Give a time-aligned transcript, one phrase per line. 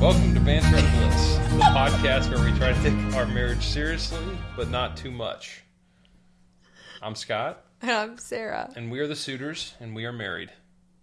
[0.00, 4.18] Welcome to Banter and Bliss, the podcast where we try to take our marriage seriously,
[4.56, 5.62] but not too much.
[7.02, 8.72] I'm Scott, And I'm Sarah.
[8.76, 10.50] and we are the suitors, and we are married.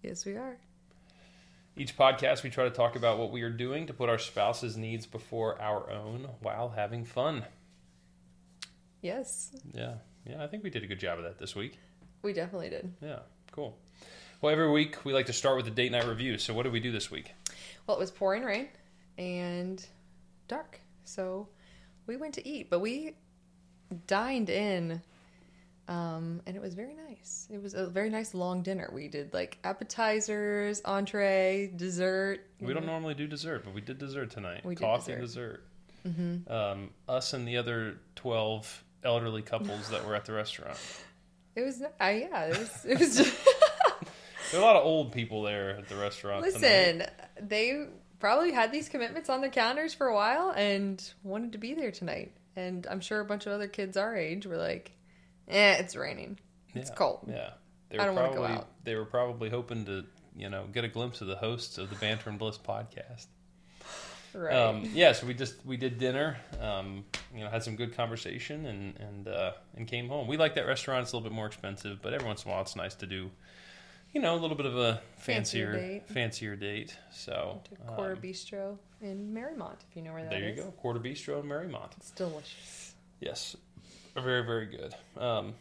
[0.02, 0.57] Yes, we are.
[1.75, 4.75] Each podcast, we try to talk about what we are doing to put our spouse's
[4.78, 7.46] needs before our own while having fun.
[9.02, 11.78] Yes, Yeah, yeah, I think we did a good job of that this week.
[12.24, 12.92] we definitely did.
[13.02, 13.20] Yeah,
[13.52, 13.78] cool.
[14.42, 16.38] Well, every week we like to start with the date night review.
[16.38, 17.32] So, what did we do this week?
[17.88, 18.68] Well, it was pouring rain
[19.18, 19.86] and
[20.48, 20.80] dark.
[21.04, 21.48] So
[22.06, 23.16] we went to eat, but we
[24.06, 25.02] dined in
[25.88, 27.48] um, and it was very nice.
[27.50, 28.89] It was a very nice long dinner.
[28.92, 32.45] We did like appetizers, entree, dessert.
[32.59, 34.66] We don't normally do dessert, but we did dessert tonight.
[34.66, 35.64] We did Coffee and dessert.
[36.47, 40.78] Um, us and the other twelve elderly couples that were at the restaurant.
[41.56, 43.47] It was, uh, yeah, it was, it was just.
[44.52, 46.45] There are a lot of old people there at the restaurant.
[46.45, 46.61] tonight.
[46.61, 47.08] Listen,
[47.41, 47.88] they
[48.19, 51.91] probably had these commitments on their calendars for a while and wanted to be there
[51.91, 52.31] tonight.
[52.55, 54.91] And I'm sure a bunch of other kids our age were like,
[55.47, 56.39] "Eh, it's raining.
[56.73, 57.51] It's Yeah, cold." Yeah,
[57.89, 58.67] they I were don't wanna go probably out.
[58.83, 61.95] they were probably hoping to you know get a glimpse of the hosts of the
[61.97, 63.25] Banter and Bliss podcast.
[64.33, 64.53] Right.
[64.55, 68.65] Um, yeah, so we just we did dinner, um, you know, had some good conversation,
[68.67, 70.27] and and uh, and came home.
[70.27, 72.53] We like that restaurant; it's a little bit more expensive, but every once in a
[72.53, 73.31] while, it's nice to do,
[74.13, 76.08] you know, a little bit of a Fancier fancier date.
[76.09, 76.97] fancier date.
[77.11, 80.39] So to Quarter um, Bistro in Mariemont, if you know where that is.
[80.39, 81.91] there you go, Quarter Bistro in Mariemont.
[81.97, 82.94] It's delicious.
[83.19, 83.55] Yes,
[84.16, 84.94] very very good.
[85.22, 85.53] Um,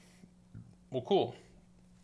[0.91, 1.35] well, cool.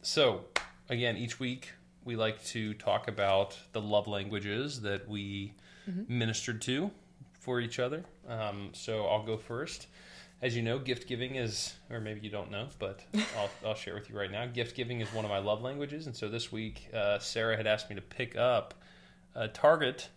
[0.03, 0.45] So
[0.89, 1.70] again, each week
[2.05, 5.55] we like to talk about the love languages that we
[6.09, 6.91] ministered to
[7.41, 8.05] for each other.
[8.29, 9.87] Um, so I'll go first.
[10.43, 13.01] As you know, gift giving is, or maybe you don't know, but
[13.39, 14.45] I'll, I'll share with you right now.
[14.47, 17.67] Gift giving is one of my love languages, and so this week uh, Sarah had
[17.69, 18.75] asked me to pick up
[19.37, 20.09] a Target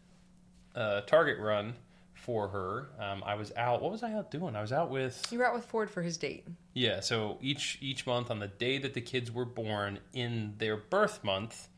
[0.76, 1.76] uh, Target run
[2.14, 2.90] for her.
[3.00, 3.82] Um, I was out.
[3.84, 4.56] What was I out doing?
[4.56, 6.46] I was out with You were out with Ford for his date.
[6.74, 10.76] yeah, so each each month on the day that the kids were born in their
[10.76, 11.70] birth month,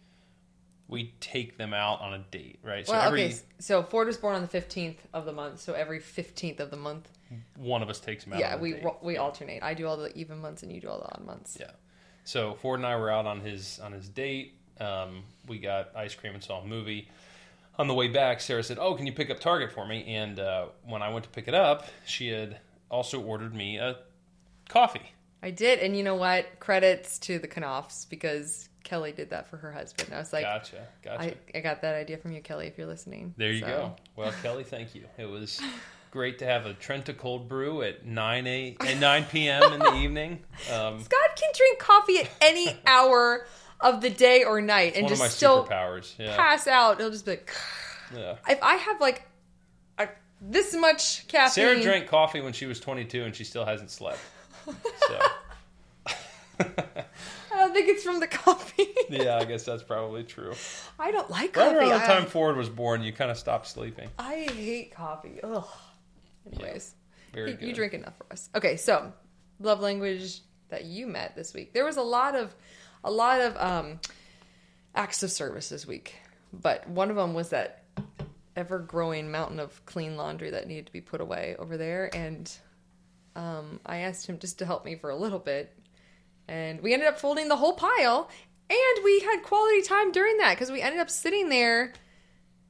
[0.87, 2.87] we take them out on a date, right?
[2.87, 3.35] So well, every okay.
[3.59, 5.59] So Ford was born on the 15th of the month.
[5.59, 7.09] So every 15th of the month,
[7.55, 8.39] one of us takes them out.
[8.39, 9.63] yeah, we ro- we alternate.
[9.63, 11.57] I do all the even months and you do all the odd months.
[11.59, 11.71] Yeah.
[12.23, 14.53] So Ford and I were out on his on his date.
[14.79, 17.09] Um, we got ice cream and saw a movie.
[17.79, 20.39] On the way back, Sarah said, "Oh, can you pick up Target for me?" And
[20.39, 23.97] uh, when I went to pick it up, she had also ordered me a
[24.69, 25.13] coffee.
[25.43, 26.59] I did, and you know what?
[26.59, 30.11] Credits to the Knopfs because Kelly did that for her husband.
[30.13, 31.21] I was like, gotcha, gotcha.
[31.21, 32.65] I, I got that idea from you, Kelly.
[32.67, 33.95] If you're listening, There you So, go.
[34.15, 35.03] Well, Kelly, thank you.
[35.17, 35.61] It was
[36.11, 39.73] great to have a Trenta cold brew at nine a at nine p.m.
[39.73, 40.39] in the evening.
[40.71, 43.45] Um, Scott can drink coffee at any hour
[43.79, 45.67] of the day or night and just still.
[45.69, 46.99] Yeah, pass out.
[46.99, 47.51] He'll just be like,
[48.15, 48.35] yeah.
[48.49, 49.27] if I have like
[49.97, 50.07] a,
[50.41, 54.19] this much caffeine, Sarah drank coffee when she was twenty-two, and she still hasn't slept.
[54.65, 55.19] So,
[56.59, 56.65] I
[57.51, 58.87] don't think it's from the coffee.
[59.09, 60.53] yeah, I guess that's probably true.
[60.99, 61.75] I don't like Right coffee.
[61.77, 64.09] around the I, time Ford was born, you kind of stopped sleeping.
[64.19, 65.39] I hate coffee.
[65.43, 65.65] Ugh.
[66.53, 66.95] Anyways,
[67.33, 67.67] Very you, good.
[67.67, 68.49] you drink enough for us.
[68.55, 69.11] Okay, so
[69.59, 71.73] love language that you met this week.
[71.73, 72.53] There was a lot of,
[73.03, 73.99] a lot of um,
[74.95, 76.15] acts of service this week,
[76.53, 77.83] but one of them was that
[78.55, 82.51] ever growing mountain of clean laundry that needed to be put away over there, and
[83.35, 85.73] um, I asked him just to help me for a little bit,
[86.47, 88.29] and we ended up folding the whole pile,
[88.69, 91.93] and we had quality time during that because we ended up sitting there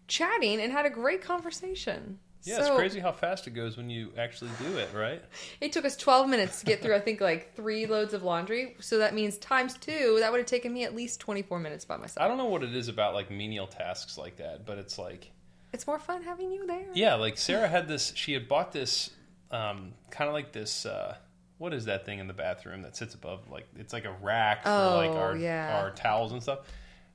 [0.08, 2.20] chatting and had a great conversation.
[2.48, 5.22] Yeah, it's crazy how fast it goes when you actually do it, right?
[5.62, 8.76] it took us 12 minutes to get through, I think, like three loads of laundry.
[8.80, 11.98] So that means times two, that would have taken me at least 24 minutes by
[11.98, 12.24] myself.
[12.24, 15.32] I don't know what it is about like menial tasks like that, but it's like
[15.74, 16.88] It's more fun having you there.
[16.94, 18.14] Yeah, like Sarah had this.
[18.16, 19.10] She had bought this,
[19.52, 20.86] um, kind of like this.
[20.86, 21.16] Uh,
[21.58, 23.50] what is that thing in the bathroom that sits above?
[23.50, 25.82] Like it's like a rack for like Oh, our yeah.
[25.82, 26.60] our towels and stuff.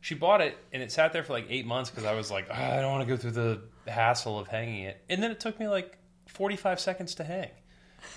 [0.01, 2.49] She bought it and it sat there for like eight months because I was like,
[2.51, 5.03] "Ah, I don't want to go through the hassle of hanging it.
[5.09, 5.99] And then it took me like
[6.29, 7.51] forty five seconds to hang.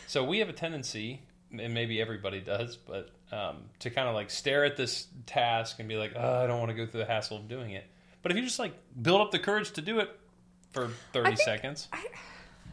[0.07, 1.21] So we have a tendency,
[1.51, 5.89] and maybe everybody does, but um, to kind of like stare at this task and
[5.89, 7.85] be like, oh, I don't want to go through the hassle of doing it.
[8.21, 10.09] But if you just like build up the courage to do it
[10.71, 12.05] for thirty think- seconds, I,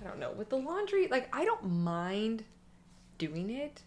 [0.00, 0.32] I don't know.
[0.32, 2.44] With the laundry, like, I don't mind
[3.18, 3.82] doing it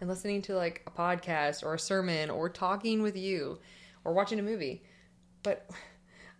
[0.00, 3.58] and listening to like a podcast or a sermon or talking with you
[4.04, 4.82] or watching a movie.
[5.42, 5.68] But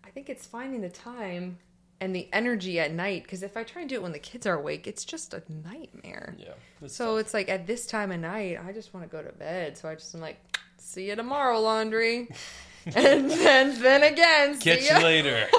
[0.05, 1.59] I think it's finding the time
[2.01, 4.47] and the energy at night because if I try and do it when the kids
[4.47, 6.37] are awake, it's just a nightmare.
[6.39, 6.53] yeah.
[6.89, 9.79] So it's like at this time of night, I just want to go to bed.
[9.79, 10.39] So I just am like,
[10.79, 12.29] see you tomorrow, laundry.
[12.87, 15.47] and then then again, see Catch you later.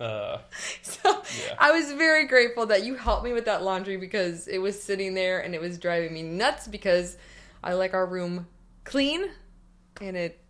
[0.00, 0.38] Uh,
[0.82, 1.54] So Yeah.
[1.58, 5.14] I was very grateful that you helped me with that laundry because it was sitting
[5.14, 7.16] there and it was driving me nuts because
[7.62, 8.48] I like our room
[8.82, 9.30] clean
[10.00, 10.40] and it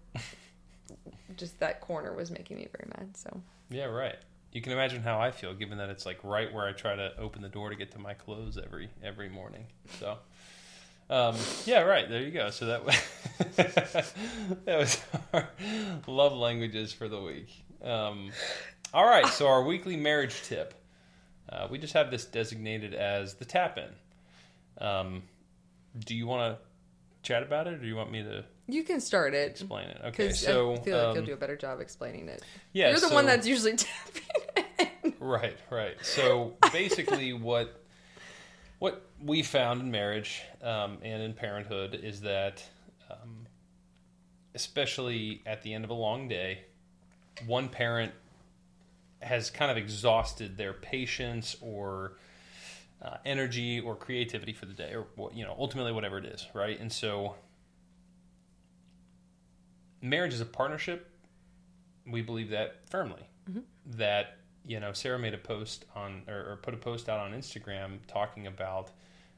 [1.37, 3.17] just that corner was making me very mad.
[3.17, 4.17] So yeah, right.
[4.55, 7.11] You can imagine how I feel, given that it's like right where I try to
[7.19, 9.67] open the door to get to my clothes every every morning.
[9.99, 10.17] So,
[11.11, 11.35] um,
[11.67, 12.09] yeah, right.
[12.09, 12.51] There you go.
[12.51, 12.97] So that was
[14.65, 15.03] that was
[15.33, 15.49] our
[16.07, 17.51] love languages for the week.
[17.83, 18.31] Um,
[18.95, 19.27] all right.
[19.27, 20.73] So our weekly marriage tip.
[21.49, 24.87] Uh, we just have this designated as the tap in.
[24.87, 25.23] Um,
[26.07, 26.63] do you want to
[27.29, 30.01] chat about it, or do you want me to you can start it explain it?
[30.07, 30.33] Okay.
[30.33, 32.43] So I feel like um, you'll do a better job explaining it.
[32.73, 34.43] yeah, You're the so- one that's usually tapping in.
[35.25, 35.97] Right, right.
[36.03, 37.81] So basically, what
[38.79, 42.63] what we found in marriage um, and in parenthood is that,
[43.11, 43.47] um,
[44.55, 46.65] especially at the end of a long day,
[47.47, 48.13] one parent
[49.23, 52.19] has kind of exhausted their patience or
[53.01, 56.47] uh, energy or creativity for the day, or what you know, ultimately whatever it is,
[56.53, 56.79] right?
[56.79, 57.35] And so,
[60.03, 61.11] marriage is a partnership.
[62.07, 63.23] We believe that firmly.
[63.87, 64.37] That
[64.67, 67.99] you know, Sarah made a post on or, or put a post out on Instagram
[68.07, 68.91] talking about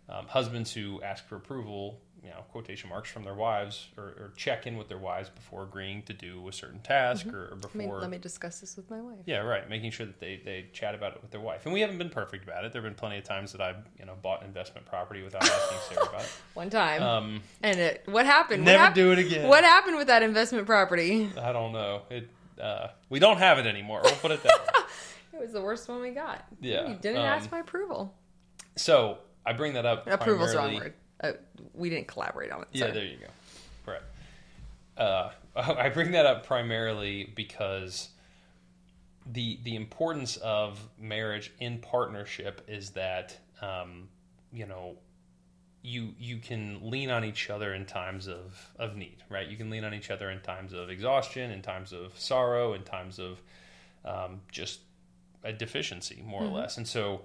[0.08, 4.32] um, husbands who ask for approval, you know, quotation marks from their wives, or, or
[4.36, 7.84] check in with their wives before agreeing to do a certain task, or, or me,
[7.84, 9.18] before let me discuss this with my wife.
[9.26, 9.68] yeah, right.
[9.68, 11.64] Making sure that they, they chat about it with their wife.
[11.64, 12.72] And we haven't been perfect about it.
[12.72, 15.78] There have been plenty of times that I've, you know, bought investment property without asking
[15.88, 16.32] Sarah about it.
[16.54, 17.02] One time.
[17.02, 18.64] Um, and it, what happened?
[18.64, 19.48] never what hap- do it again.
[19.48, 21.30] What happened with that investment property?
[21.40, 22.02] I don't know.
[22.10, 22.30] It
[22.60, 24.00] uh, we don't have it anymore.
[24.02, 24.66] We'll put it that way.
[25.36, 26.44] It was the worst one we got.
[26.60, 28.14] Yeah, You didn't um, ask my approval.
[28.76, 30.06] So I bring that up.
[30.06, 30.94] Approval's the wrong word.
[31.20, 31.32] Uh,
[31.74, 32.68] we didn't collaborate on it.
[32.72, 33.92] Yeah, there you go.
[33.92, 34.02] Right.
[34.96, 38.10] Uh, I bring that up primarily because
[39.32, 44.08] the the importance of marriage in partnership is that um,
[44.52, 44.96] you know
[45.86, 49.46] you you can lean on each other in times of, of need, right?
[49.46, 52.82] You can lean on each other in times of exhaustion, in times of sorrow, in
[52.82, 53.40] times of
[54.04, 54.80] um, just
[55.46, 56.76] a deficiency, more or less.
[56.76, 57.22] And so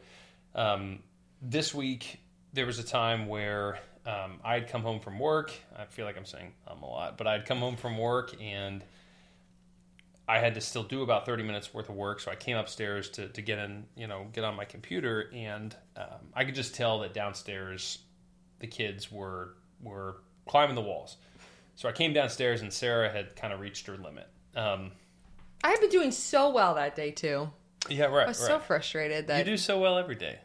[0.55, 0.99] um,
[1.41, 2.19] this week
[2.53, 5.51] there was a time where um, I'd come home from work.
[5.77, 8.83] I feel like I'm saying um a lot, but I'd come home from work and
[10.27, 12.19] I had to still do about 30 minutes worth of work.
[12.19, 15.75] So I came upstairs to, to get in, you know, get on my computer, and
[15.97, 17.99] um, I could just tell that downstairs
[18.59, 20.17] the kids were were
[20.47, 21.17] climbing the walls.
[21.75, 24.27] So I came downstairs and Sarah had kind of reached her limit.
[24.55, 24.91] Um,
[25.63, 27.49] I had been doing so well that day too.
[27.89, 28.25] Yeah, right.
[28.25, 30.39] I was so frustrated that you do so well every day,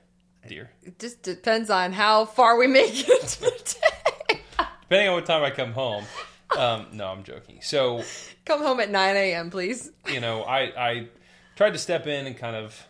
[0.48, 0.70] dear.
[0.82, 4.40] it just depends on how far we make it today.
[4.82, 6.04] Depending on what time I come home.
[6.56, 7.58] Um, no, I'm joking.
[7.60, 8.04] So
[8.44, 9.90] Come home at 9 a.m., please.
[10.06, 10.60] you know, I,
[10.90, 11.08] I
[11.56, 12.86] tried to step in and kind of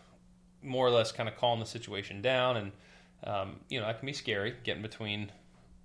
[0.61, 2.57] more or less kind of calm the situation down.
[2.57, 2.71] And,
[3.23, 5.31] um, you know, that can be scary getting between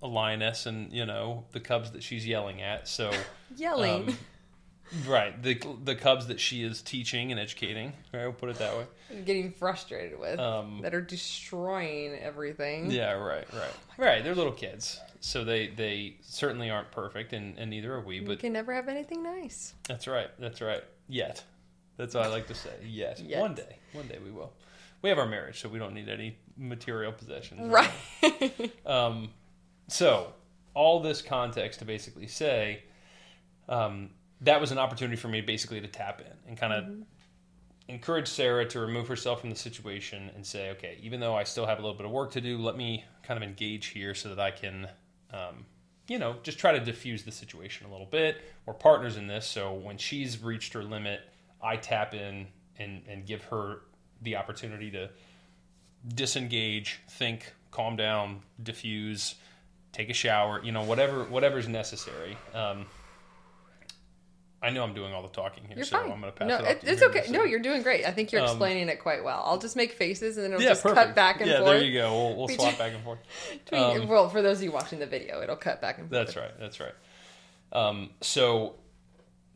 [0.03, 2.87] a lioness and, you know, the cubs that she's yelling at.
[2.87, 3.11] So,
[3.57, 4.09] Yelling.
[4.09, 4.17] um,
[5.07, 5.41] right.
[5.41, 8.23] The, the cubs that she is teaching and educating, right?
[8.23, 8.85] We'll put it that way.
[9.25, 12.91] getting frustrated with Um, that are destroying everything.
[12.91, 13.73] Yeah, right, right.
[13.97, 14.23] Right.
[14.23, 14.99] They're little kids.
[15.19, 18.73] So they, they certainly aren't perfect and, and neither are we, We but can never
[18.73, 19.73] have anything nice.
[19.87, 20.29] That's right.
[20.39, 20.83] That's right.
[21.07, 21.43] Yet.
[21.97, 22.71] That's all I like to say.
[22.85, 23.19] Yet.
[23.19, 23.39] Yet.
[23.39, 23.77] One day.
[23.93, 24.51] One day we will.
[25.01, 27.71] We have our marriage, so we don't need any material possessions.
[27.71, 28.71] Right.
[28.85, 29.29] Um,
[29.89, 30.33] so,
[30.73, 32.83] all this context to basically say
[33.69, 34.09] um,
[34.43, 36.85] that was an opportunity for me basically to tap in and kind of
[37.87, 41.65] encourage Sarah to remove herself from the situation and say, okay, even though I still
[41.65, 44.29] have a little bit of work to do, let me kind of engage here so
[44.29, 44.87] that I can,
[45.33, 45.65] um,
[46.07, 48.37] you know, just try to diffuse the situation a little bit.
[48.65, 51.21] We're partners in this, so when she's reached her limit,
[51.61, 52.47] I tap in
[52.77, 53.81] and, and give her
[54.21, 55.09] the opportunity to
[56.15, 59.35] disengage, think, calm down, diffuse,
[59.91, 62.37] take a shower, you know, whatever whatever's necessary.
[62.53, 62.85] Um,
[64.63, 66.11] I know I'm doing all the talking here, You're so fine.
[66.11, 66.67] I'm going to pass no, it off.
[66.67, 67.25] it, to you it's okay.
[67.29, 68.05] No, you're doing great.
[68.05, 69.43] I think you're Um, explaining it quite well.
[69.45, 71.07] I'll just make faces and then it'll yeah, just perfect.
[71.07, 71.71] cut back and yeah, forth.
[71.71, 72.11] there you go.
[72.13, 73.19] We'll, we'll swap back and forth.
[73.73, 76.25] Um, well, for those of you watching the video, it'll cut back and forth.
[76.25, 76.51] That's right.
[76.59, 76.93] That's right.
[77.73, 78.75] Um, so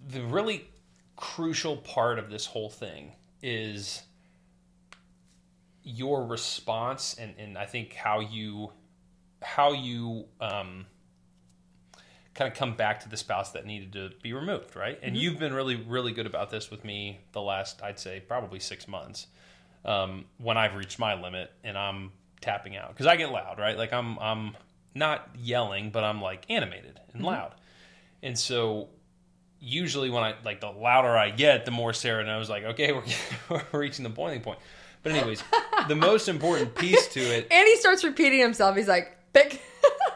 [0.10, 0.68] the really
[1.16, 4.04] crucial part of this whole thing is
[5.84, 8.72] your response and, and I think how you
[9.42, 10.86] how you um,
[12.38, 15.00] kind of come back to the spouse that needed to be removed, right?
[15.02, 18.60] And you've been really really good about this with me the last I'd say probably
[18.60, 19.28] six months
[19.84, 23.78] um, when I've reached my limit and I'm tapping out because I get loud, right?
[23.78, 24.56] Like I'm I'm
[24.94, 27.56] not yelling, but I'm like animated and loud,
[28.22, 28.90] and so
[29.60, 32.50] usually when I like the louder I get, the more Sarah knows.
[32.50, 32.92] Like, okay,
[33.50, 34.60] we're, we're reaching the boiling point.
[35.04, 35.44] But anyways,
[35.88, 37.48] the most important piece to it.
[37.52, 38.76] And he starts repeating himself.
[38.76, 39.62] He's like, pick.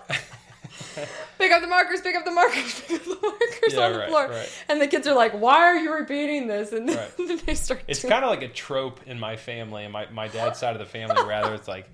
[1.41, 3.99] pick up the markers, pick up the markers, pick up the markers Yeah, on the
[3.99, 4.27] right, floor.
[4.29, 4.63] right.
[4.69, 6.71] And the kids are like, why are you repeating this?
[6.71, 7.11] And Right.
[7.17, 10.27] then they start It's kind of like a trope in my family and my, my
[10.27, 11.21] dad's side of the family.
[11.27, 11.89] Rather, it's like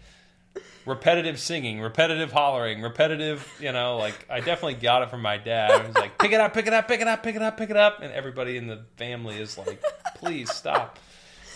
[0.85, 3.47] repetitive singing, repetitive hollering, repetitive.
[3.59, 5.81] You know, like I definitely got it from my dad.
[5.81, 7.57] He was like, pick it up, pick it up, pick it up, pick it up,
[7.57, 9.81] pick it up, and everybody in the family is like,
[10.15, 10.99] please stop.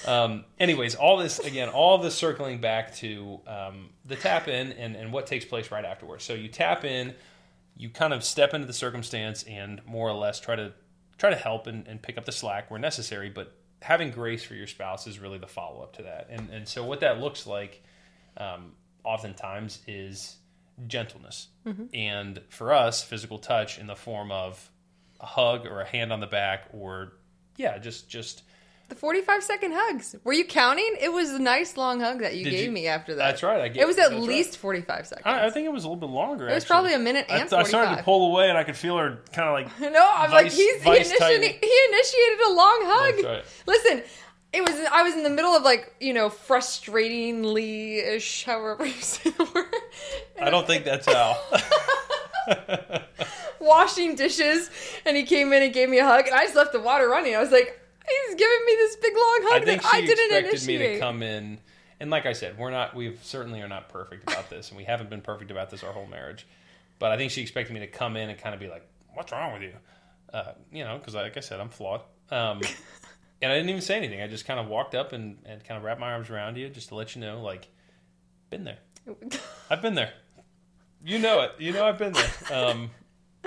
[0.08, 4.96] Um, anyways, all this again, all this circling back to um, the tap in and,
[4.96, 6.24] and what takes place right afterwards.
[6.24, 7.14] So you tap in,
[7.76, 10.74] you kind of step into the circumstance and more or less try to
[11.18, 13.30] try to help and, and pick up the slack where necessary.
[13.30, 16.28] But having grace for your spouse is really the follow up to that.
[16.30, 17.84] And and so what that looks like,
[18.38, 18.74] um,
[19.04, 20.38] oftentimes is
[20.88, 21.48] gentleness,
[21.94, 24.70] and for us, physical touch in the form of
[25.20, 27.14] a hug or a hand on the back or
[27.58, 28.44] yeah, just just
[28.92, 30.18] the 45 second hugs.
[30.26, 30.98] Were you counting?
[31.00, 33.26] It was a nice long hug that you Did gave you- me after that.
[33.26, 33.62] That's right.
[33.62, 34.58] I gave, It was at least right.
[34.58, 35.24] 45 seconds.
[35.26, 36.44] I, I think it was a little bit longer.
[36.50, 36.74] it was actually.
[36.74, 39.20] probably a minute I, and I started to pull away, and I could feel her
[39.32, 39.80] kind of like.
[39.94, 43.12] No, I'm like he's he, vice initiated, he initiated a long hug.
[43.16, 43.44] That's right.
[43.66, 44.04] Listen,
[44.52, 48.92] it was I was in the middle of like you know frustratingly ish, however you
[48.94, 49.74] say the word.
[50.42, 51.38] I don't think that's how.
[53.62, 54.70] washing dishes,
[55.06, 57.08] and he came in and gave me a hug, and I just left the water
[57.08, 57.36] running.
[57.36, 60.06] I was like, he's giving me this big long hug I think that she I
[60.06, 61.60] didn't expected me to come in,
[62.00, 62.96] and like I said, we're not.
[62.96, 65.92] We certainly are not perfect about this, and we haven't been perfect about this our
[65.92, 66.48] whole marriage.
[67.00, 69.32] But I think she expected me to come in and kind of be like, "What's
[69.32, 69.74] wrong with you?"
[70.34, 72.02] Uh, you know, because like I said, I'm flawed.
[72.30, 72.62] Um,
[73.42, 74.22] and I didn't even say anything.
[74.22, 76.70] I just kind of walked up and, and kind of wrapped my arms around you
[76.70, 77.68] just to let you know, like,
[78.50, 78.78] been there.
[79.70, 80.14] I've been there.
[81.04, 81.54] You know it.
[81.58, 82.32] You know I've been there.
[82.54, 82.92] Um,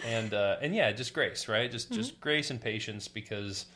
[0.04, 1.70] and uh, and yeah, just grace, right?
[1.70, 3.66] Just just grace and patience because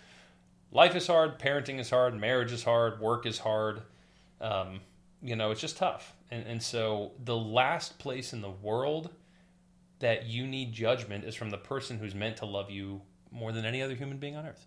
[0.73, 3.83] life is hard, parenting is hard, marriage is hard, work is hard.
[4.41, 4.81] Um,
[5.23, 6.15] you know, it's just tough.
[6.31, 9.11] And and so the last place in the world
[9.99, 13.01] that you need judgment is from the person who's meant to love you
[13.33, 14.67] more than any other human being on earth.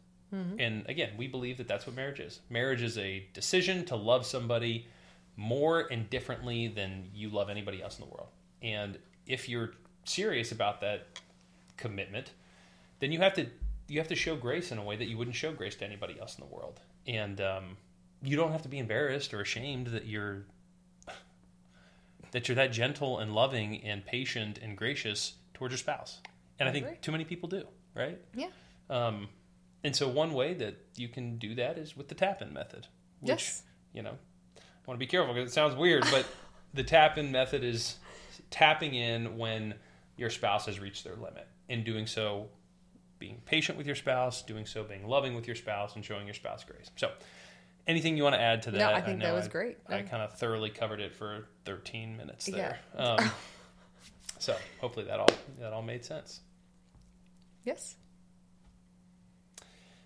[0.59, 2.39] And again, we believe that that's what marriage is.
[2.49, 4.87] Marriage is a decision to love somebody
[5.35, 8.29] more and differently than you love anybody else in the world.
[8.61, 9.71] And if you're
[10.05, 11.07] serious about that
[11.77, 12.31] commitment,
[12.99, 13.47] then you have to
[13.91, 16.17] you have to show grace in a way that you wouldn't show grace to anybody
[16.17, 16.79] else in the world.
[17.07, 17.77] And um,
[18.23, 20.45] you don't have to be embarrassed or ashamed that you're
[22.31, 26.21] that you're that gentle and loving and patient and gracious towards your spouse.
[26.57, 28.17] And I, I think too many people do, right?
[28.33, 28.47] Yeah.
[28.89, 29.27] Um,
[29.83, 32.87] and so one way that you can do that is with the tap-in method,
[33.19, 33.63] which Yes.
[33.93, 34.17] you know,
[34.57, 36.25] I want to be careful because it sounds weird, but
[36.73, 37.97] the tap-in method is
[38.49, 39.73] tapping in when
[40.15, 41.45] your spouse has reached their limit.
[41.67, 42.47] In doing so,
[43.21, 46.33] being patient with your spouse, doing so, being loving with your spouse, and showing your
[46.33, 46.89] spouse grace.
[46.97, 47.11] So,
[47.87, 48.79] anything you want to add to that?
[48.79, 49.77] No, I think know that was I- great.
[49.87, 50.07] I No.
[50.09, 52.55] kind of thoroughly covered it for 13 minutes Yeah.
[52.57, 52.79] there.
[52.97, 53.31] Um,
[54.39, 56.41] so hopefully that all that all made sense.
[57.63, 57.95] Yes.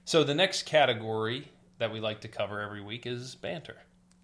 [0.03, 3.77] So the next category that we like to cover every week is banter.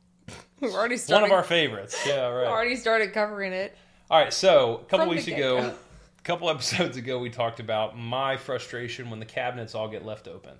[0.59, 1.21] We've already started.
[1.23, 1.97] One of our favorites.
[2.05, 2.45] Yeah, right.
[2.47, 3.73] already started covering it.
[4.09, 5.73] All right, so a couple From weeks ago.
[6.21, 10.27] A couple episodes ago, we talked about my frustration when the cabinets all get left
[10.27, 10.53] open.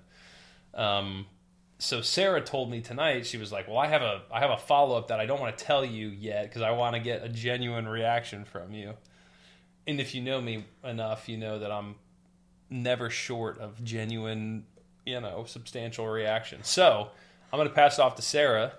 [0.74, 1.26] Um,
[1.78, 4.56] so Sarah told me tonight she was like, "Well, I have a I have a
[4.56, 7.24] follow up that I don't want to tell you yet because I want to get
[7.24, 8.94] a genuine reaction from you."
[9.86, 11.96] And if you know me enough, you know that I'm
[12.70, 14.64] never short of genuine,
[15.04, 16.62] you know, substantial reaction.
[16.62, 17.08] So
[17.52, 18.74] I'm going to pass it off to Sarah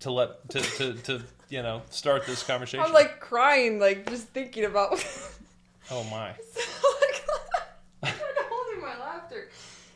[0.00, 2.84] to let to to, to you know start this conversation.
[2.84, 5.04] I'm like crying, like just thinking about.
[5.90, 6.28] oh my.
[8.02, 8.12] I'm
[8.50, 9.48] holding my laughter.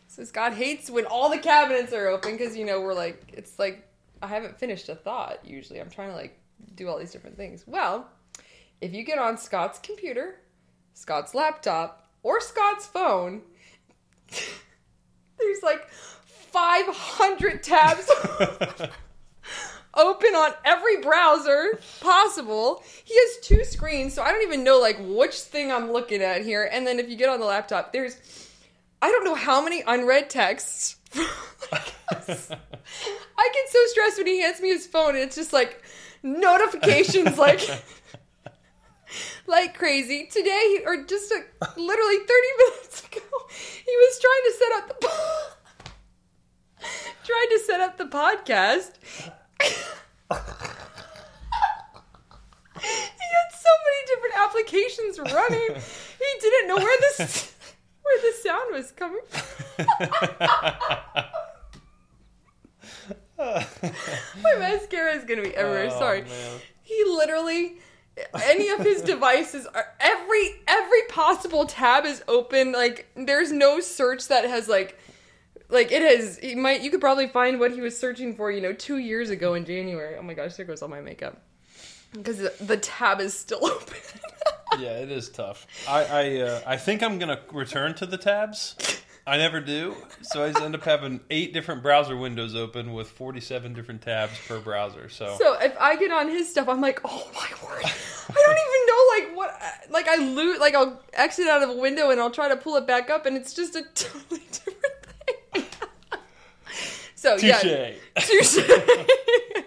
[0.09, 3.59] So Scott hates when all the cabinets are open because you know we're like it's
[3.59, 3.87] like
[4.23, 5.45] I haven't finished a thought.
[5.45, 6.39] Usually I'm trying to like
[6.75, 7.65] do all these different things.
[7.67, 8.09] Well,
[8.81, 10.41] if you get on Scott's computer,
[10.95, 13.43] Scott's laptop, or Scott's phone,
[14.29, 18.11] there's like 500 tabs
[19.97, 22.83] open on every browser possible.
[23.05, 26.43] He has two screens, so I don't even know like which thing I'm looking at
[26.43, 26.69] here.
[26.71, 28.17] And then if you get on the laptop, there's
[29.01, 30.97] I don't know how many unread texts.
[31.15, 31.79] I
[33.53, 35.83] get so stressed when he hands me his phone and it's just like
[36.23, 37.61] notifications like
[39.47, 40.29] like crazy.
[40.31, 41.45] Today or just a,
[41.77, 45.09] literally 30 minutes ago, he was trying to set up the
[47.25, 48.93] tried to set up the podcast.
[49.61, 49.69] He
[52.79, 55.83] had so many different applications running.
[56.19, 57.55] He didn't know where this
[58.03, 59.47] where the sound was coming from.
[64.43, 65.89] My mascara is gonna be everywhere.
[65.93, 66.23] Oh, Sorry.
[66.23, 66.61] man.
[66.83, 67.79] He literally
[68.45, 72.73] any of his devices are every every possible tab is open.
[72.73, 74.99] Like there's no search that has like
[75.69, 78.61] like it has he might you could probably find what he was searching for, you
[78.61, 80.17] know, two years ago in January.
[80.17, 81.43] Oh my gosh, there goes all my makeup.
[82.13, 83.97] Because the, tab is still open.
[84.79, 85.67] yeah, it is tough.
[85.89, 89.03] I I, uh, I think I'm gonna return to the tabs.
[89.29, 93.11] I never do, so I just end up having eight different browser windows open with
[93.11, 95.09] 47 different tabs per browser.
[95.09, 97.83] So, So if I get on his stuff, I'm like, oh my word!
[97.85, 101.77] I don't even know like what like I loot like I'll exit out of a
[101.77, 104.76] window and I'll try to pull it back up and it's just a totally different.
[107.27, 108.57] So yeah, touche.
[108.57, 108.59] touche.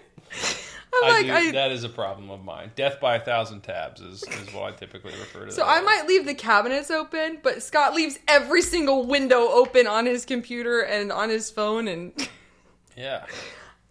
[0.92, 1.52] I'm I like do, I.
[1.52, 2.72] that is a problem of mine.
[2.74, 5.52] Death by a thousand tabs is, is what I typically refer to.
[5.52, 5.84] so I as.
[5.84, 10.80] might leave the cabinets open, but Scott leaves every single window open on his computer
[10.80, 12.12] and on his phone, and
[12.96, 13.24] Yeah.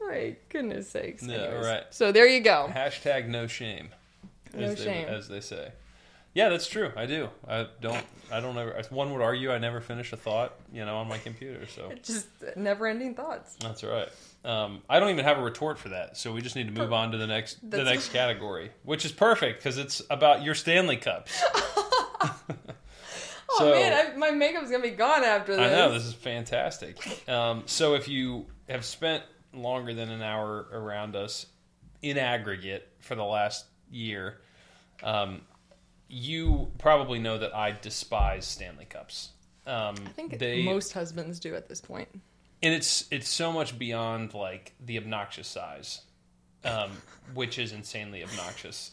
[0.02, 1.24] my goodness sakes.
[1.24, 1.66] Yeah, Anyways.
[1.66, 1.84] right.
[1.92, 2.70] So there you go.
[2.74, 3.90] Hashtag no shame.
[4.54, 5.08] No as they, shame.
[5.08, 5.72] as they say.
[6.34, 6.92] Yeah, that's true.
[6.96, 7.30] I do.
[7.48, 8.04] I don't.
[8.32, 8.80] I don't ever.
[8.92, 11.66] One would argue I never finish a thought, you know, on my computer.
[11.68, 13.56] So Just never-ending thoughts.
[13.60, 14.08] that's right.
[14.46, 16.16] Um, I don't even have a retort for that.
[16.18, 19.12] So we just need to move on to the next the next category, which is
[19.12, 21.42] perfect because it's about your Stanley cups.
[23.52, 25.66] Oh So- man, I, my makeup's gonna be gone after this.
[25.72, 26.98] I know this is fantastic.
[27.28, 31.48] Um, so if you have spent longer than an hour around us
[32.04, 34.40] in aggregate for the last year,
[35.04, 35.42] um,
[36.10, 39.30] you probably know that I despise Stanley Cups.
[39.68, 42.10] Um, I think they, most husbands do at this point.
[42.64, 46.02] and it's it's so much beyond like the obnoxious size,
[46.66, 46.92] um,
[47.34, 48.92] which is insanely obnoxious.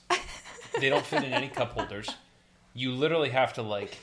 [0.81, 2.09] they don't fit in any cup holders.
[2.75, 3.97] You literally have to like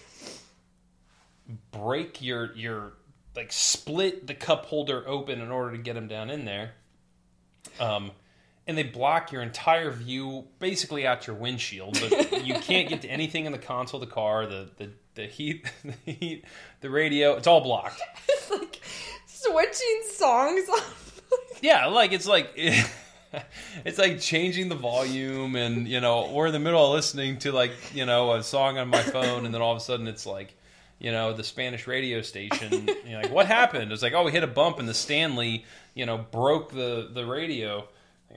[1.72, 2.94] break your your
[3.36, 6.72] like split the cup holder open in order to get them down in there.
[7.80, 8.12] Um,
[8.68, 13.08] and they block your entire view basically out your windshield, but you can't get to
[13.08, 15.66] anything in the console of the car, the the, the heat,
[16.06, 16.46] the heat,
[16.82, 17.34] the radio.
[17.34, 18.02] It's all blocked.
[18.30, 18.82] It's like
[19.26, 20.70] switching songs.
[21.62, 22.52] Yeah, like it's like
[23.86, 27.52] it's like changing the volume, and you know, we're in the middle of listening to
[27.52, 30.26] like you know a song on my phone, and then all of a sudden it's
[30.26, 30.56] like
[31.00, 32.90] you know the Spanish radio station.
[33.06, 33.92] You're like, what happened?
[33.92, 37.26] It's like, oh, we hit a bump, and the Stanley you know broke the the
[37.26, 37.88] radio.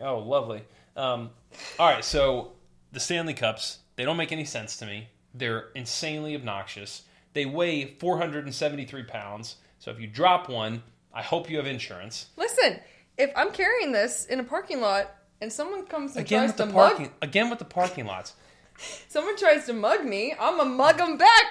[0.02, 0.62] Oh, lovely.
[0.96, 1.30] Um,
[1.78, 2.52] all right, so
[2.92, 5.08] the Stanley Cups they don't make any sense to me.
[5.34, 7.02] They're insanely obnoxious.
[7.32, 9.56] They weigh 473 pounds.
[9.78, 10.82] So if you drop one,
[11.14, 12.26] I hope you have insurance.
[12.36, 12.78] Listen,
[13.18, 16.56] if I'm carrying this in a parking lot and someone comes and Again tries with
[16.58, 17.02] the to parking.
[17.06, 18.34] mug, Again with the parking lots.
[19.08, 21.44] someone tries to mug me, I'm gonna mug them back.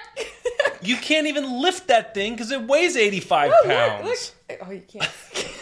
[0.82, 4.32] You can't even lift that thing because it weighs eighty-five Oh, look, pounds.
[4.48, 4.58] look.
[4.66, 5.10] Oh, you can't.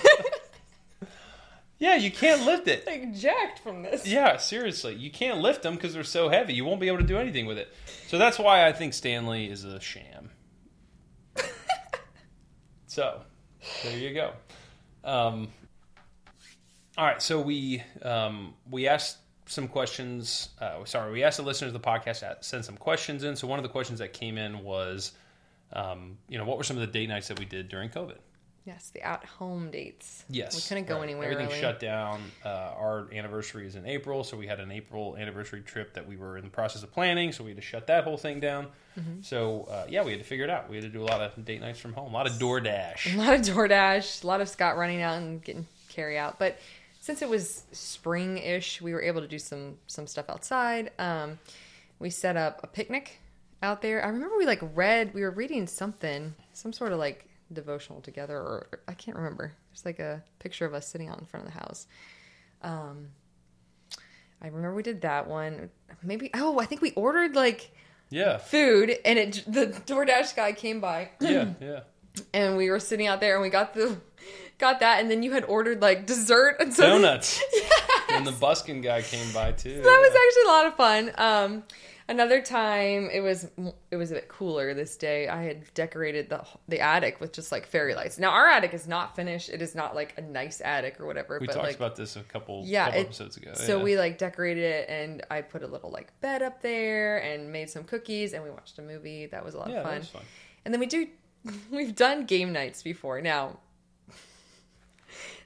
[1.85, 2.87] Yeah, you can't lift it.
[2.87, 4.07] like jacked from this.
[4.07, 6.55] Yeah, seriously, you can't lift them because they're so heavy.
[6.55, 7.71] You won't be able to do anything with it.
[8.07, 10.31] So that's why I think Stanley is a sham.
[12.87, 13.21] so
[13.83, 14.33] there you go.
[15.05, 15.49] Um,
[16.97, 20.49] all right, so we um, we asked some questions.
[20.59, 23.37] Uh, sorry, we asked the listeners of the podcast to send some questions in.
[23.37, 25.13] So one of the questions that came in was,
[25.75, 28.17] um, you know, what were some of the date nights that we did during COVID?
[28.65, 30.25] Yes, the at-home dates.
[30.31, 31.05] Yes, we couldn't go right.
[31.05, 31.31] anywhere.
[31.31, 31.61] Everything really.
[31.61, 32.23] shut down.
[32.43, 36.17] Uh, our anniversary is in April, so we had an April anniversary trip that we
[36.17, 37.31] were in the process of planning.
[37.31, 38.69] So we had to shut that whole thing down.
[38.99, 39.21] Mm-hmm.
[39.21, 40.71] So uh, yeah, we had to figure it out.
[40.71, 43.15] We had to do a lot of date nights from home, a lot of DoorDash.
[43.15, 46.39] A lot of DoorDash, a lot of Scott running out and getting carry out.
[46.39, 46.59] But
[47.01, 50.91] since it was spring-ish, we were able to do some some stuff outside.
[50.99, 51.39] Um,
[51.99, 53.21] we set up a picnic
[53.63, 54.03] out there.
[54.03, 55.13] I remember we like read.
[55.13, 59.53] We were reading something, some sort of like devotional together, or I can't remember.
[59.71, 61.87] There's like a picture of us sitting out in front of the house.
[62.63, 63.09] Um,
[64.43, 65.71] I remember we did that one.
[66.03, 67.71] Maybe oh, I think we ordered like
[68.11, 71.81] Yeah, food, and it the DoorDash guy came by yeah, yeah.
[72.35, 73.97] and we were sitting out there and we got the
[74.59, 77.43] got that and then you had ordered like dessert and so Donuts.
[77.53, 77.74] yes.
[78.17, 79.75] And the busking guy came by too.
[79.75, 81.63] that was actually a lot of fun um
[82.07, 83.49] another time it was
[83.91, 87.51] it was a bit cooler this day i had decorated the the attic with just
[87.51, 90.61] like fairy lights now our attic is not finished it is not like a nice
[90.61, 93.37] attic or whatever we but talked like about this a couple, Yeah, couple it- episodes
[93.39, 93.53] ago.
[93.55, 93.83] so yeah.
[93.83, 97.71] we like decorated it and i put a little like bed up there and made
[97.71, 99.99] some cookies and we watched a movie that was a lot yeah, of that fun
[100.01, 100.23] was fun.
[100.67, 101.07] And then we do,
[101.71, 103.21] we've done game nights before.
[103.21, 103.59] Now,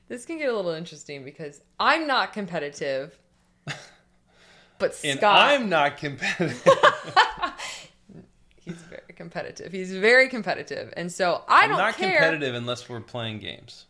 [0.08, 3.18] this can get a little interesting because I'm not competitive,
[4.78, 6.62] but And Scott, I'm not competitive.
[8.56, 9.72] he's very competitive.
[9.72, 12.18] He's very competitive, and so I I'm don't not care.
[12.18, 13.86] competitive unless we're playing games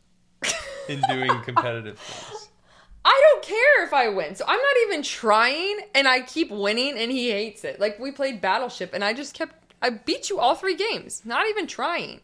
[0.88, 2.48] and doing competitive things.
[3.04, 4.34] I don't care if I win.
[4.34, 7.80] So I'm not even trying and I keep winning and he hates it.
[7.80, 11.46] Like we played Battleship and I just kept I beat you all three games, not
[11.48, 12.20] even trying.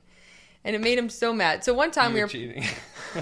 [0.63, 1.65] And it made him so mad.
[1.65, 2.65] So one time You we were cheating.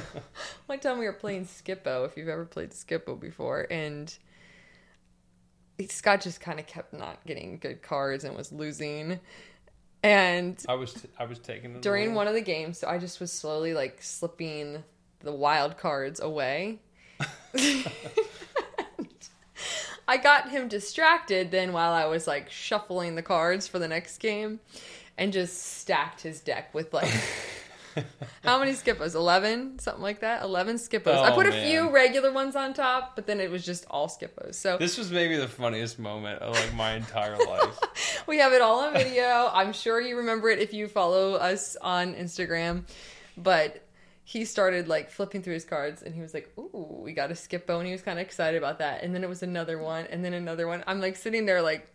[0.66, 4.16] one time we were playing Skip-Bo, if you've ever played Skip-Bo before, and
[5.88, 9.18] Scott just kind of kept not getting good cards and was losing.
[10.02, 12.16] And I was I was taking during away.
[12.16, 14.82] one of the games, so I just was slowly like slipping
[15.20, 16.80] the wild cards away.
[20.08, 24.18] I got him distracted then while I was like shuffling the cards for the next
[24.18, 24.58] game
[25.16, 27.12] and just stacked his deck with like
[28.44, 29.14] how many Skip-Bos?
[29.14, 29.78] 11?
[29.78, 30.42] Something like that?
[30.42, 31.14] 11 Skip-Bos.
[31.16, 34.08] I Oh, put a few regular ones on top, but then it was just all
[34.08, 34.56] Skip-Bos.
[34.56, 38.22] So This was maybe the funniest moment of like my entire life.
[38.26, 39.50] we have it all on video.
[39.52, 42.84] I'm sure you remember it if you follow us on Instagram.
[43.36, 43.82] But
[44.24, 47.34] he started like flipping through his cards and he was like, Ooh, we got a
[47.34, 49.02] Skip-Bo and he was kind of excited about that.
[49.02, 50.84] And then it was another one and then another one.
[50.86, 51.88] I'm like sitting there like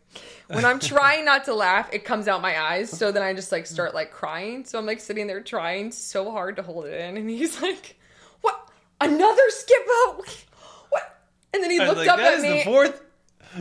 [0.48, 2.90] when I'm trying not to laugh, it comes out my eyes.
[2.90, 4.66] So then I just like start like crying.
[4.66, 7.98] So I'm like sitting there trying so hard to hold it in and he's like,
[8.42, 8.70] What?
[9.00, 10.24] Another Skip-Bo?
[10.90, 11.20] What?
[11.54, 12.58] And then he looked like, up that at is me.
[12.60, 13.04] the fourth.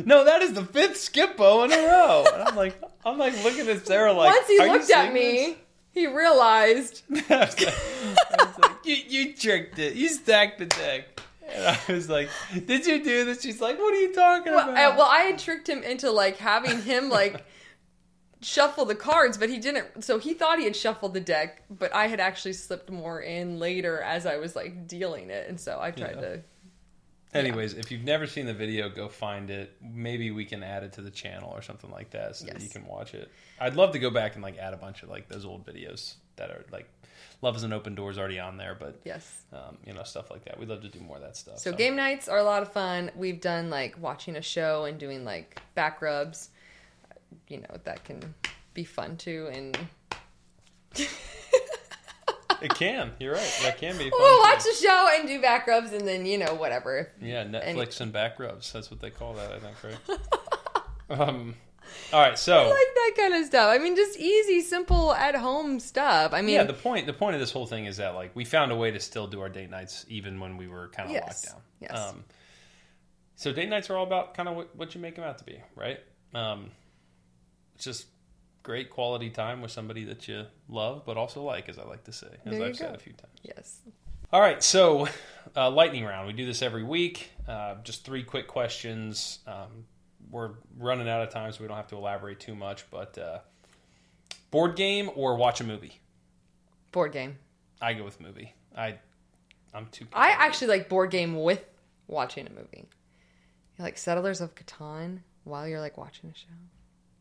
[0.04, 2.24] No, that is the fifth Skip-Bo in a row.
[2.34, 2.74] And I'm like,
[3.04, 4.34] I'm like looking at Sarah like.
[4.34, 5.56] Once he "Are you looked at me,
[5.96, 7.02] he realized?
[7.10, 7.30] I was
[7.60, 7.74] like,
[8.38, 9.94] I was like, you, you tricked it.
[9.94, 11.20] You stacked the deck.
[11.48, 12.28] And I was like,
[12.66, 13.40] Did you do this?
[13.42, 14.76] She's like, What are you talking Well, about?
[14.76, 17.44] I, well, I had tricked him into like having him like
[18.42, 20.04] shuffle the cards, but he didn't.
[20.04, 23.58] So he thought he had shuffled the deck, but I had actually slipped more in
[23.58, 26.20] later as I was like dealing it, and so I tried Yeah.
[26.20, 26.42] to.
[27.34, 29.76] Anyways, if you've never seen the video, go find it.
[29.82, 32.68] Maybe we can add it to the channel or something like that so that you
[32.68, 33.30] can watch it.
[33.60, 36.14] I'd love to go back and like add a bunch of like those old videos
[36.36, 36.88] that are like
[37.42, 39.42] Love is an Open Doors already on there, but Yes.
[39.52, 40.58] um, you know stuff like that.
[40.58, 41.58] We'd love to do more of that stuff.
[41.58, 43.10] So game nights are a lot of fun.
[43.14, 46.48] We've done like watching a show and doing like back rubs.
[47.48, 48.34] You know that can
[48.72, 49.78] be fun too, and
[52.62, 53.12] it can.
[53.18, 53.60] You're right.
[53.62, 54.10] That can be.
[54.10, 54.42] Fun we'll too.
[54.42, 57.10] watch the show and do back rubs, and then you know whatever.
[57.20, 58.72] Yeah, Netflix and back rubs.
[58.72, 60.18] That's what they call that, I think, right?
[61.20, 61.54] um,
[62.12, 63.68] all right, so I like that kind of stuff.
[63.72, 66.32] I mean, just easy, simple, at home stuff.
[66.32, 68.44] I mean, yeah, the point the point of this whole thing is that like we
[68.44, 71.14] found a way to still do our date nights even when we were kind of
[71.14, 71.62] Yes, locked down.
[71.80, 72.10] yes.
[72.10, 72.24] Um,
[73.36, 75.44] so date nights are all about kind of what, what you make them out to
[75.44, 76.00] be, right?
[76.34, 76.70] Um,
[77.74, 78.06] it's just
[78.66, 82.12] great quality time with somebody that you love, but also like, as I like to
[82.12, 83.32] say, as I've said a few times.
[83.44, 83.78] yes.
[84.32, 85.06] All right, so
[85.56, 86.26] uh, lightning round.
[86.26, 87.30] We do this every week.
[87.46, 89.38] Uh, just three quick questions.
[89.46, 89.84] Um,
[90.32, 92.90] we're running out of time, so we don't have to elaborate too much.
[92.90, 93.38] But uh,
[94.50, 96.00] board game or watch a movie?
[96.90, 97.38] Board game.
[97.80, 98.52] I go with movie.
[98.76, 98.98] I
[99.72, 100.08] I'm too.
[100.12, 101.64] I actually like board game with
[102.08, 102.88] watching a movie.
[103.78, 106.56] You like Settlers of Catan while you're like watching a show.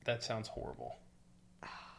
[0.05, 0.95] that sounds horrible.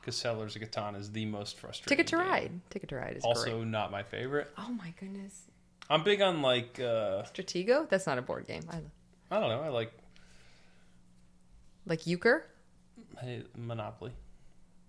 [0.06, 1.88] Because Settlers of Catan is the most frustrating.
[1.88, 2.30] Ticket to game.
[2.30, 2.60] Ride.
[2.70, 3.66] Ticket to Ride is Also, great.
[3.66, 4.48] not my favorite.
[4.56, 5.34] Oh my goodness.
[5.90, 7.88] I'm big on like uh, Stratego?
[7.88, 8.62] That's not a board game.
[8.70, 8.76] I
[9.32, 9.62] I don't know.
[9.62, 9.90] I like
[11.86, 12.46] like Euchre.
[13.20, 14.12] hey, Monopoly.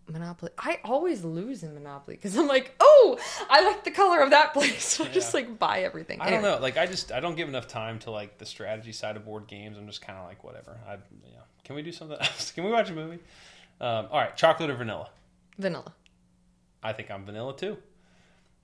[0.08, 0.52] Monopoly.
[0.56, 3.18] I always lose in Monopoly because I'm like, oh,
[3.50, 4.86] I like the color of that place.
[4.98, 6.22] So I just like buy everything.
[6.22, 6.60] I don't know.
[6.62, 9.48] Like I just I don't give enough time to like the strategy side of board
[9.48, 9.80] games.
[9.80, 10.78] I'm just kind of like whatever.
[10.88, 10.94] I
[11.26, 11.40] yeah.
[11.64, 12.52] Can we do something else?
[12.52, 13.18] Can we watch a movie?
[13.80, 15.10] Um, all right, chocolate or vanilla?
[15.58, 15.94] Vanilla.
[16.82, 17.78] I think I'm vanilla too.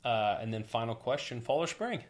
[0.03, 2.03] Uh, and then final question: fall or spring?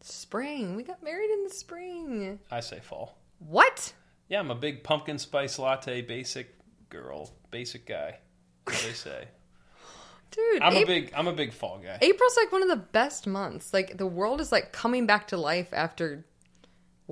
[0.00, 0.74] Spring.
[0.76, 2.40] We got married in the spring.
[2.50, 3.18] I say fall.
[3.38, 3.92] What?
[4.28, 6.54] Yeah, I'm a big pumpkin spice latte basic
[6.88, 8.18] girl, basic guy.
[8.64, 9.28] What they say.
[10.30, 11.98] Dude, I'm a big I'm a big fall guy.
[12.00, 13.74] April's like one of the best months.
[13.74, 16.24] Like the world is like coming back to life after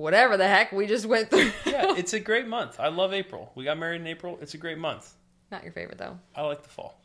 [0.01, 1.51] whatever the heck we just went through.
[1.65, 2.79] yeah, it's a great month.
[2.79, 3.51] I love April.
[3.55, 4.37] We got married in April.
[4.41, 5.13] It's a great month.
[5.51, 6.17] Not your favorite though.
[6.35, 6.99] I like the fall.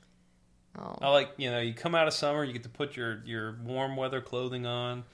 [0.79, 0.97] Oh.
[1.01, 3.57] I like you know you come out of summer, you get to put your your
[3.65, 5.05] warm weather clothing on.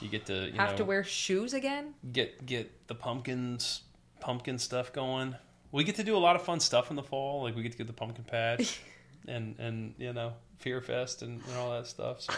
[0.00, 1.94] You get to you Have know to wear shoes again?
[2.12, 3.82] get get the pumpkins
[4.20, 5.34] pumpkin stuff going.
[5.72, 7.42] We get to do a lot of fun stuff in the fall.
[7.42, 8.80] Like we get to get the pumpkin patch
[9.28, 12.22] and and you know Fear Fest and, and all that stuff.
[12.22, 12.32] So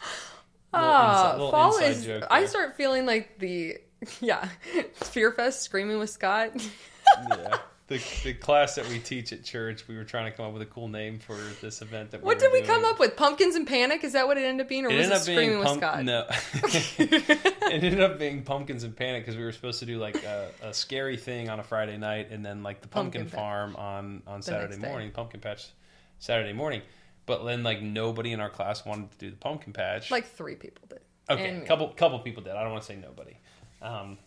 [0.74, 2.08] ah, little fall is.
[2.30, 3.78] I start feeling like the
[4.20, 4.48] yeah,
[4.94, 6.52] Fear Fest screaming with Scott.
[7.30, 10.52] yeah, the the class that we teach at church, we were trying to come up
[10.52, 12.10] with a cool name for this event.
[12.10, 12.70] That What did we doing.
[12.70, 13.16] come up with?
[13.16, 14.02] Pumpkins and Panic?
[14.04, 16.04] Is that what it ended up being, or It was it Screaming with Scott?
[16.04, 16.26] no.
[16.98, 20.50] it ended up being pumpkins and panic because we were supposed to do like a,
[20.62, 24.22] a scary thing on a Friday night, and then like the pumpkin, Pumpkin farm on
[24.26, 25.68] on Saturday morning, pumpkin patch
[26.18, 26.82] Saturday morning.
[27.26, 30.10] But then like nobody in our class wanted to do the pumpkin patch.
[30.10, 31.00] Like three people did.
[31.30, 32.52] okay, couple couple people did.
[32.54, 33.36] I don't want to say nobody,
[33.82, 34.18] um,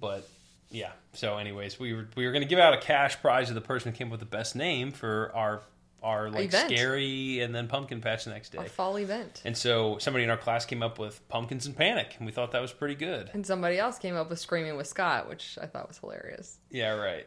[0.00, 0.28] but
[0.70, 0.92] yeah.
[1.12, 3.60] So, anyways, we were we were going to give out a cash prize to the
[3.60, 5.60] person who came up with the best name for our
[6.02, 6.70] our like Event.
[6.70, 8.58] scary and then pumpkin patch the next day.
[8.58, 9.42] Our fall event.
[9.44, 12.52] And so somebody in our class came up with pumpkins and panic, and we thought
[12.52, 13.30] that was pretty good.
[13.32, 16.58] And somebody else came up with Screaming with Scott, which I thought was hilarious.
[16.70, 17.26] Yeah, right.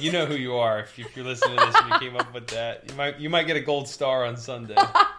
[0.00, 2.16] You know who you are if, you, if you're listening to this and you came
[2.16, 2.88] up with that.
[2.88, 4.76] You might you might get a gold star on Sunday.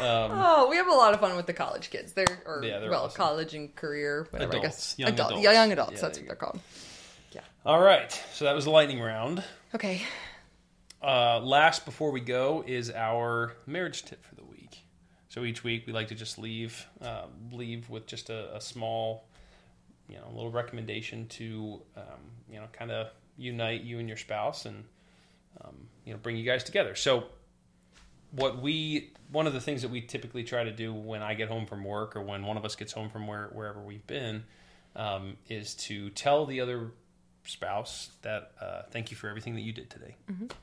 [0.00, 2.12] Um, Oh, we have a lot of fun with the college kids.
[2.12, 3.16] They're or Yeah, they're well, awesome.
[3.16, 4.56] college and career, whatever.
[4.56, 5.44] I guess young Adult- adults.
[5.44, 5.92] yeah, young adults.
[5.94, 6.60] Yeah, that's what they're called.
[7.32, 7.40] Yeah.
[7.66, 9.42] All right, so that was the lightning round.
[9.74, 10.02] Okay.
[11.02, 14.80] Uh, last before we go is our marriage tip for the week.
[15.28, 19.24] So each week we like to just leave um, leave with just a, a small,
[20.08, 22.02] you know, little recommendation to um,
[22.50, 24.84] you know kind of unite you and your spouse and
[25.62, 26.94] um, you know bring you guys together.
[26.96, 27.24] So
[28.30, 31.48] what we one of the things that we typically try to do when I get
[31.48, 34.44] home from work or when one of us gets home from where, wherever we've been
[34.96, 36.92] um, is to tell the other
[37.44, 40.16] spouse that uh, thank you for everything that you did today.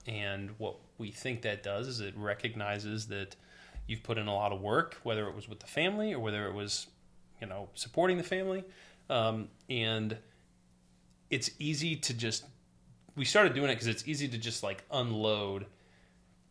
[0.08, 3.36] And what we think that does is it recognizes that
[3.88, 6.48] you've put in a lot of work, whether it was with the family or whether
[6.48, 6.88] it was,
[7.40, 8.64] you know, supporting the family.
[9.10, 10.18] Um, and
[11.30, 12.46] it's easy to just,
[13.16, 15.68] we started doing it because it's easy to just like unload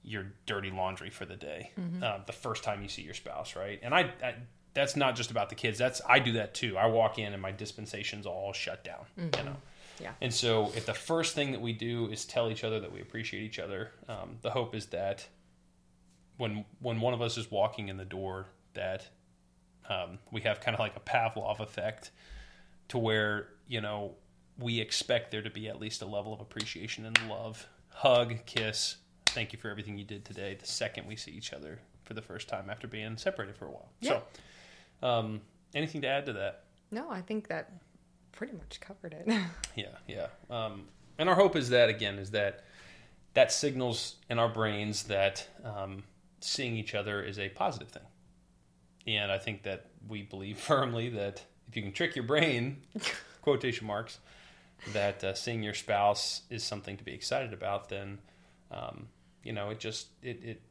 [0.04, 1.70] your dirty laundry for the day
[2.02, 3.80] uh, the first time you see your spouse, right?
[3.82, 4.34] And I, I,
[4.74, 5.78] that's not just about the kids.
[5.78, 6.76] That's I do that too.
[6.76, 9.56] I walk in and my dispensation's all shut down, you know.
[10.00, 10.10] Yeah.
[10.20, 13.00] And so, if the first thing that we do is tell each other that we
[13.00, 15.26] appreciate each other, um, the hope is that
[16.36, 19.08] when when one of us is walking in the door, that
[19.88, 22.10] um, we have kind of like a Pavlov effect,
[22.88, 24.16] to where you know
[24.58, 28.96] we expect there to be at least a level of appreciation and love, hug, kiss,
[29.34, 30.56] thank you for everything you did today.
[30.58, 33.70] The second we see each other for the first time after being separated for a
[33.70, 33.88] while.
[34.00, 34.20] Yeah.
[35.00, 35.40] So, um,
[35.74, 36.64] anything to add to that?
[36.90, 37.72] No, I think that
[38.32, 39.28] pretty much covered it.
[39.76, 40.26] Yeah, yeah.
[40.48, 40.84] Um,
[41.18, 42.64] and our hope is that again is that
[43.34, 46.04] that signals in our brains that um,
[46.40, 48.04] seeing each other is a positive thing.
[49.08, 52.82] And I think that we believe firmly that if you can trick your brain,
[53.42, 54.18] quotation marks,
[54.92, 58.18] that uh, seeing your spouse is something to be excited about, then
[58.70, 59.08] um,
[59.44, 60.62] you know it just it it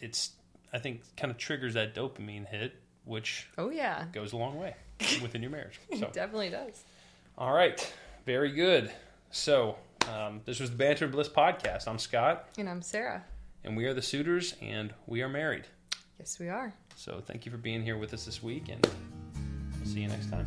[0.00, 0.32] it's
[0.72, 4.74] I think kind of triggers that dopamine hit, which oh yeah, goes a long way
[5.20, 5.80] within your marriage.
[5.98, 6.06] So.
[6.06, 6.84] it definitely does.
[7.36, 7.92] All right.
[8.26, 8.92] Very good.
[9.30, 9.76] So,
[10.08, 11.88] um, this was the Banter and Bliss podcast.
[11.88, 13.24] I'm Scott, And I'm Sarah.
[13.64, 15.64] and we are the Suitors, and we are married.
[16.18, 16.72] Yes, we are.
[16.94, 18.86] So, thank you for being here with us this week, and
[19.78, 20.46] we'll see you next time.